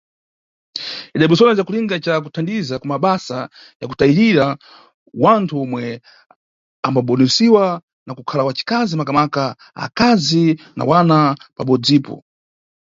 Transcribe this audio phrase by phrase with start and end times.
[1.15, 3.39] Idabweresiwa na cakulinga ca kuthandiza ku mabasa
[3.79, 4.45] ya kutayirira
[5.23, 5.83] wanthu omwe
[6.87, 7.63] ambaboneresiwa
[8.05, 9.43] na kukhala wacikazi, makamaka
[9.85, 10.45] akazi
[10.77, 11.17] na wana
[11.57, 12.15] pabodzipo.